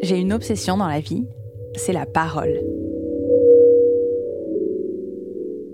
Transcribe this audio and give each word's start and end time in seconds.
J'ai 0.00 0.20
une 0.20 0.32
obsession 0.32 0.76
dans 0.76 0.86
la 0.86 1.00
vie, 1.00 1.24
c'est 1.74 1.92
la 1.92 2.06
parole. 2.06 2.60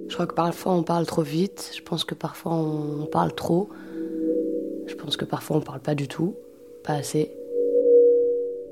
Je 0.08 0.14
crois 0.14 0.26
que 0.26 0.34
parfois 0.34 0.72
on 0.72 0.82
parle 0.82 1.04
trop 1.04 1.20
vite, 1.20 1.72
je 1.76 1.82
pense 1.82 2.04
que 2.04 2.14
parfois 2.14 2.54
on 2.54 3.04
parle 3.04 3.34
trop, 3.34 3.68
je 4.86 4.94
pense 4.94 5.18
que 5.18 5.26
parfois 5.26 5.58
on 5.58 5.60
parle 5.60 5.80
pas 5.80 5.94
du 5.94 6.08
tout, 6.08 6.36
pas 6.84 6.94
assez. 6.94 7.32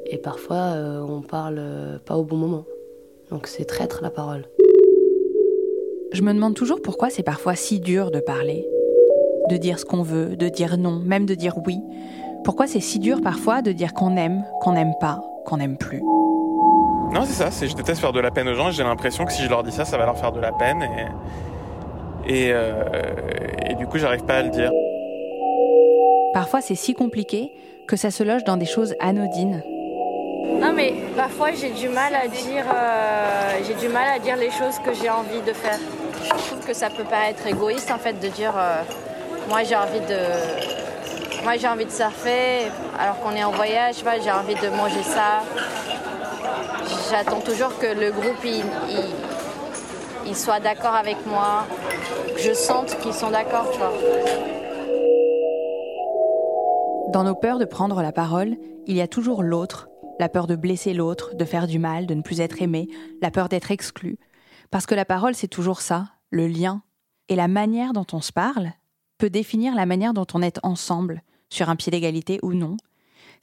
Et 0.07 0.16
parfois 0.16 0.57
euh, 0.57 1.01
on 1.01 1.20
parle 1.20 1.59
euh, 1.59 1.98
pas 1.98 2.16
au 2.16 2.24
bon 2.24 2.37
moment. 2.37 2.65
Donc 3.30 3.46
c'est 3.46 3.66
traître 3.66 4.01
la 4.02 4.10
parole. 4.10 4.46
Je 6.12 6.23
me 6.23 6.32
demande 6.32 6.55
toujours 6.55 6.80
pourquoi 6.80 7.10
c'est 7.10 7.23
parfois 7.23 7.57
si 7.57 7.79
dur 7.79 8.10
de 8.10 8.21
parler, 8.21 8.66
de 9.51 9.59
dire 9.59 9.79
ce 9.79 9.84
qu'on 9.84 10.02
veut, 10.02 10.34
de 10.34 10.48
dire 10.48 10.79
non, 10.79 10.98
même 10.98 11.27
de 11.27 11.34
dire 11.34 11.59
oui. 11.66 11.77
Pourquoi 12.43 12.66
c'est 12.66 12.80
si 12.80 12.98
dur 12.98 13.21
parfois 13.21 13.60
de 13.60 13.73
dire 13.73 13.93
qu'on 13.93 14.16
aime, 14.16 14.45
qu'on 14.60 14.73
n'aime 14.73 14.95
pas, 14.98 15.23
qu'on 15.52 15.58
n'aime 15.58 15.76
plus. 15.76 16.00
Non, 17.12 17.24
c'est 17.26 17.34
ça, 17.34 17.50
c'est 17.50 17.68
je 17.68 17.76
déteste 17.76 18.00
faire 18.00 18.14
de 18.14 18.20
la 18.20 18.30
peine 18.30 18.48
aux 18.48 18.54
gens, 18.54 18.70
j'ai 18.70 18.82
l'impression 18.82 19.26
que 19.26 19.32
si 19.32 19.42
je 19.42 19.50
leur 19.50 19.62
dis 19.62 19.70
ça, 19.70 19.84
ça 19.84 19.98
va 19.98 20.06
leur 20.06 20.16
faire 20.16 20.32
de 20.32 20.40
la 20.40 20.50
peine 20.50 20.82
et, 22.26 22.46
et, 22.46 22.52
euh, 22.54 22.82
et 23.68 23.74
du 23.74 23.86
coup, 23.86 23.98
j'arrive 23.98 24.24
pas 24.24 24.36
à 24.36 24.42
le 24.42 24.48
dire. 24.48 24.70
Parfois 26.32 26.62
c'est 26.62 26.74
si 26.74 26.95
compliqué 26.95 27.52
que 27.86 27.96
ça 27.96 28.10
se 28.10 28.23
loge 28.23 28.45
dans 28.45 28.56
des 28.56 28.64
choses 28.64 28.95
anodines. 28.98 29.62
Non 30.58 30.73
mais 30.73 30.95
parfois 31.14 31.50
j'ai 31.52 31.68
du 31.70 31.90
mal 31.90 32.14
à 32.14 32.28
dire 32.28 32.64
euh, 32.74 33.50
j'ai 33.66 33.74
du 33.74 33.92
mal 33.92 34.08
à 34.16 34.18
dire 34.18 34.36
les 34.36 34.50
choses 34.50 34.78
que 34.78 34.95
j'ai 34.95 35.10
envie 35.10 35.42
de 35.46 35.52
faire. 35.52 35.78
Je 36.23 36.46
trouve 36.46 36.66
que 36.66 36.73
ça 36.73 36.88
peut 36.88 37.04
paraître 37.04 37.46
égoïste 37.46 37.90
en 37.90 37.98
fait 37.98 38.14
de 38.14 38.28
dire 38.28 38.54
euh, 38.56 38.80
moi 39.50 39.64
j'ai 39.64 39.76
envie 39.76 40.00
de 40.00 41.45
moi 41.45 41.56
j'ai 41.58 41.68
envie 41.68 41.84
de 41.84 41.90
surfer 41.90 42.70
alors 43.02 43.18
qu'on 43.18 43.32
est 43.32 43.42
en 43.42 43.50
voyage, 43.50 43.96
j'ai 44.22 44.30
envie 44.30 44.54
de 44.54 44.68
manger 44.68 45.02
ça. 45.02 45.42
J'attends 47.10 47.40
toujours 47.40 47.76
que 47.76 47.86
le 47.86 48.12
groupe 48.12 48.45
il, 50.24 50.36
soit 50.36 50.60
d'accord 50.60 50.95
avec 50.95 51.16
moi, 51.26 51.66
que 52.32 52.40
je 52.40 52.54
sente 52.54 52.96
qu'ils 53.00 53.12
sont 53.12 53.32
d'accord. 53.32 53.66
Dans 57.12 57.24
nos 57.24 57.34
peurs 57.34 57.58
de 57.58 57.64
prendre 57.64 58.00
la 58.02 58.12
parole, 58.12 58.56
il 58.86 58.96
y 58.96 59.00
a 59.00 59.08
toujours 59.08 59.42
l'autre, 59.42 59.88
la 60.20 60.28
peur 60.28 60.46
de 60.46 60.54
blesser 60.54 60.95
l'autre, 60.95 61.34
de 61.34 61.45
faire 61.45 61.66
du 61.66 61.80
mal, 61.80 62.06
de 62.06 62.14
ne 62.14 62.23
plus 62.23 62.40
être 62.40 62.62
aimé, 62.62 62.86
la 63.20 63.32
peur 63.32 63.48
d'être 63.48 63.73
exclu. 63.73 64.16
Parce 64.70 64.86
que 64.86 64.94
la 64.94 65.04
parole, 65.04 65.34
c'est 65.34 65.48
toujours 65.48 65.80
ça, 65.80 66.06
le 66.30 66.47
lien. 66.47 66.82
Et 67.28 67.34
la 67.34 67.48
manière 67.48 67.94
dont 67.94 68.06
on 68.12 68.20
se 68.20 68.32
parle 68.32 68.72
peut 69.19 69.28
définir 69.28 69.75
la 69.75 69.86
manière 69.86 70.14
dont 70.14 70.26
on 70.34 70.41
est 70.41 70.60
ensemble, 70.62 71.22
sur 71.50 71.69
un 71.69 71.76
pied 71.76 71.91
d'égalité 71.91 72.38
ou 72.42 72.54
non. 72.54 72.76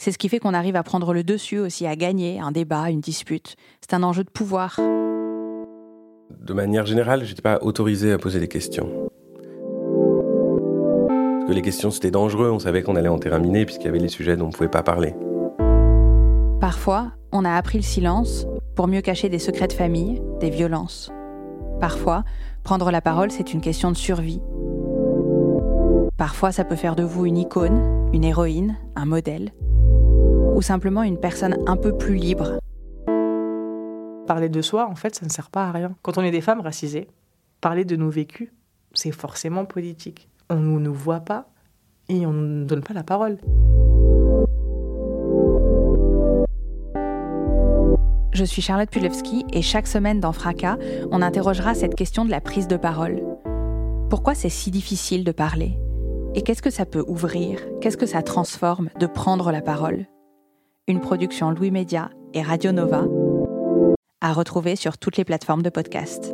C'est 0.01 0.13
ce 0.13 0.17
qui 0.17 0.29
fait 0.29 0.39
qu'on 0.39 0.53
arrive 0.53 0.77
à 0.77 0.83
prendre 0.83 1.13
le 1.13 1.25
dessus 1.25 1.59
aussi, 1.59 1.85
à 1.85 1.97
gagner 1.97 2.39
un 2.39 2.53
débat, 2.53 2.89
une 2.89 3.01
dispute. 3.01 3.57
C'est 3.81 3.93
un 3.93 4.01
enjeu 4.01 4.23
de 4.23 4.29
pouvoir. 4.29 4.79
De 4.79 6.53
manière 6.53 6.85
générale, 6.85 7.25
j'étais 7.25 7.41
pas 7.41 7.59
autorisé 7.61 8.13
à 8.13 8.17
poser 8.17 8.39
des 8.39 8.47
questions. 8.47 9.09
Parce 11.09 11.49
que 11.49 11.51
les 11.53 11.61
questions 11.61 11.91
c'était 11.91 12.11
dangereux, 12.11 12.49
on 12.49 12.59
savait 12.59 12.81
qu'on 12.81 12.95
allait 12.95 13.09
en 13.09 13.19
terrain 13.19 13.39
miné 13.39 13.65
puisqu'il 13.65 13.87
y 13.87 13.89
avait 13.89 13.99
les 13.99 14.07
sujets 14.07 14.37
dont 14.37 14.47
on 14.47 14.51
pouvait 14.51 14.69
pas 14.69 14.83
parler. 14.83 15.13
Parfois, 16.61 17.11
on 17.33 17.43
a 17.43 17.51
appris 17.51 17.77
le 17.77 17.83
silence 17.83 18.47
pour 18.75 18.87
mieux 18.87 19.01
cacher 19.01 19.27
des 19.27 19.37
secrets 19.37 19.67
de 19.67 19.73
famille, 19.73 20.21
des 20.39 20.49
violences. 20.49 21.11
Parfois, 21.81 22.23
prendre 22.63 22.89
la 22.89 23.01
parole, 23.01 23.31
c'est 23.31 23.53
une 23.53 23.59
question 23.59 23.91
de 23.91 23.97
survie. 23.97 24.41
Parfois, 26.15 26.53
ça 26.53 26.63
peut 26.63 26.77
faire 26.77 26.95
de 26.95 27.03
vous 27.03 27.25
une 27.25 27.37
icône, 27.37 28.09
une 28.13 28.23
héroïne, 28.23 28.77
un 28.95 29.05
modèle, 29.05 29.51
ou 30.59 30.61
simplement 30.61 31.03
une 31.03 31.17
personne 31.17 31.55
un 31.67 31.77
peu 31.77 31.97
plus 31.97 32.15
libre. 32.15 32.59
Parler 34.27 34.49
de 34.49 34.61
soi, 34.61 34.89
en 34.89 34.95
fait, 34.95 35.15
ça 35.15 35.25
ne 35.25 35.31
sert 35.31 35.49
pas 35.49 35.65
à 35.65 35.71
rien. 35.71 35.95
Quand 36.01 36.17
on 36.17 36.21
est 36.21 36.31
des 36.31 36.41
femmes 36.41 36.59
racisées, 36.59 37.07
parler 37.61 37.85
de 37.85 37.95
nos 37.95 38.09
vécus, 38.09 38.49
c'est 38.93 39.13
forcément 39.13 39.63
politique. 39.63 40.27
On 40.49 40.57
ne 40.57 40.79
nous 40.79 40.93
voit 40.93 41.21
pas 41.21 41.47
et 42.09 42.25
on 42.25 42.33
ne 42.33 42.65
donne 42.65 42.81
pas 42.81 42.93
la 42.93 43.03
parole. 43.03 43.37
Je 48.33 48.43
suis 48.43 48.61
Charlotte 48.61 48.89
Pulewski 48.89 49.45
et 49.53 49.61
chaque 49.61 49.87
semaine 49.87 50.19
dans 50.19 50.33
Fracas, 50.33 50.77
on 51.09 51.21
interrogera 51.21 51.73
cette 51.73 51.95
question 51.95 52.25
de 52.25 52.31
la 52.31 52.41
prise 52.41 52.67
de 52.67 52.75
parole. 52.75 53.23
Pourquoi 54.09 54.35
c'est 54.35 54.49
si 54.49 54.71
difficile 54.71 55.23
de 55.23 55.31
parler? 55.31 55.79
Et 56.35 56.41
qu'est-ce 56.41 56.61
que 56.61 56.69
ça 56.69 56.85
peut 56.85 57.05
ouvrir? 57.07 57.61
Qu'est-ce 57.79 57.97
que 57.97 58.05
ça 58.05 58.23
transforme 58.23 58.89
de 58.99 59.07
prendre 59.07 59.53
la 59.53 59.61
parole? 59.61 60.05
Une 60.89 61.01
production 61.01 61.51
Louis 61.51 61.69
Média 61.69 62.09
et 62.33 62.41
Radio 62.41 62.71
Nova 62.71 63.05
à 64.21 64.33
retrouver 64.33 64.75
sur 64.75 64.97
toutes 64.97 65.17
les 65.17 65.23
plateformes 65.23 65.61
de 65.61 65.69
podcast. 65.69 66.33